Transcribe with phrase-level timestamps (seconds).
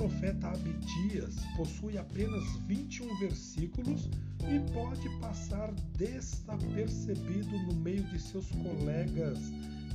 [0.00, 4.08] profeta Abdias possui apenas 21 versículos
[4.48, 9.38] e pode passar desapercebido no meio de seus colegas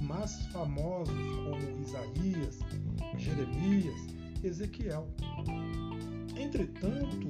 [0.01, 2.59] mais famosos como Isaías,
[3.17, 3.99] Jeremias,
[4.43, 5.07] Ezequiel.
[6.37, 7.27] Entretanto,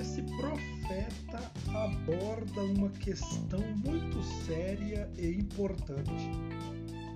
[0.00, 6.30] esse profeta aborda uma questão muito séria e importante: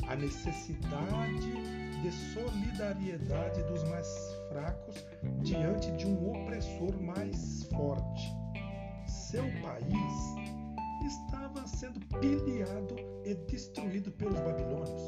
[0.08, 1.52] a necessidade
[2.02, 4.08] de solidariedade dos mais
[4.48, 5.06] fracos
[5.42, 8.32] diante de um opressor mais forte.
[9.06, 10.58] Seu país
[11.06, 15.02] estava sendo pilhado e destruído pelos babilônios.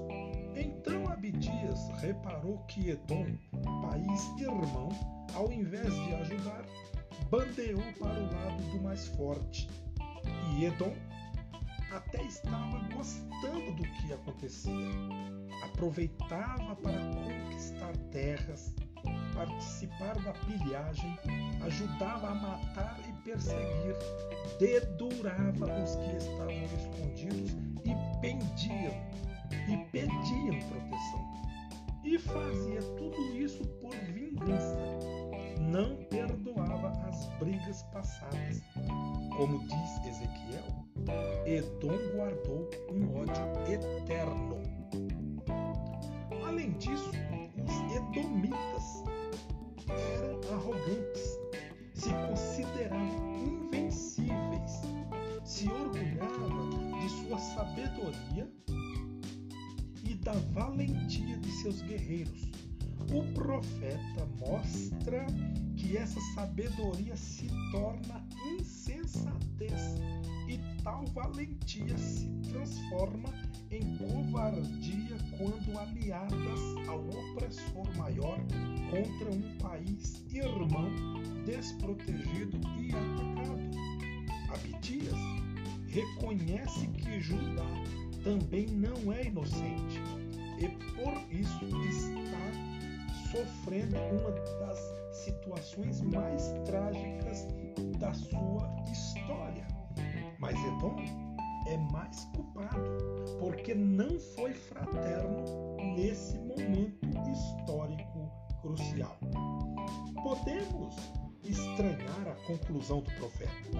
[0.54, 3.26] Então Abdias reparou que Edom,
[3.82, 4.88] país irmão,
[5.34, 6.64] ao invés de ajudar,
[7.30, 9.68] bandeou para o lado do mais forte.
[10.52, 10.95] E Edom
[11.92, 14.72] até estava gostando do que acontecia.
[15.64, 18.74] Aproveitava para conquistar terras,
[19.34, 21.18] participar da pilhagem,
[21.62, 23.96] ajudava a matar e perseguir,
[24.59, 27.50] dedurava os que estavam escondidos
[27.84, 28.95] e pendiam
[29.68, 31.40] e pediam proteção.
[32.02, 34.78] E fazia tudo isso por vingança.
[35.60, 38.62] Não perdoava as brigas passadas.
[39.37, 40.79] Como diz Ezequiel,
[41.46, 44.60] Edom guardou um ódio eterno.
[46.46, 47.10] Além disso,
[47.65, 49.04] os edomitas
[49.88, 51.38] eram arrogantes,
[51.95, 54.82] se consideravam invencíveis,
[55.45, 58.51] se orgulhavam de sua sabedoria
[60.04, 62.51] e da valentia de seus guerreiros.
[63.12, 65.26] O profeta mostra
[65.76, 68.25] que essa sabedoria se torna
[68.56, 69.97] insensatez
[70.91, 73.28] tal valentia se transforma
[73.71, 78.38] em covardia quando aliadas ao opressor maior
[78.91, 80.91] contra um país irmão
[81.47, 83.71] desprotegido e atacado.
[84.53, 85.15] Abdias
[85.87, 87.67] reconhece que Judá
[88.25, 90.03] também não é inocente
[90.59, 94.81] e por isso está sofrendo uma das
[95.12, 96.80] situações mais trágicas
[100.81, 100.97] Edom
[101.67, 105.45] é mais culpado, porque não foi fraterno
[105.95, 108.31] nesse momento histórico
[108.63, 109.19] crucial.
[110.23, 110.97] Podemos
[111.45, 113.71] estranhar a conclusão do profeta.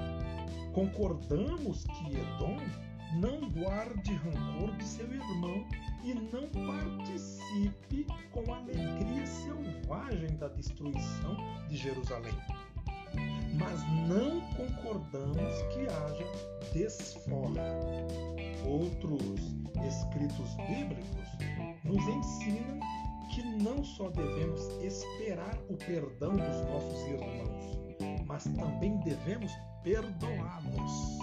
[0.75, 2.59] Concordamos que Edom
[3.15, 5.65] não guarde rancor de seu irmão
[6.05, 11.35] e não participe com alegria selvagem da destruição
[11.67, 12.35] de Jerusalém.
[13.61, 16.25] Mas não concordamos que haja
[16.73, 17.77] desforra.
[18.67, 19.23] Outros
[19.87, 21.29] escritos bíblicos
[21.85, 22.81] nos ensinam
[23.35, 27.79] que não só devemos esperar o perdão dos nossos irmãos,
[28.27, 29.53] mas também devemos
[29.85, 31.19] perdoá-los.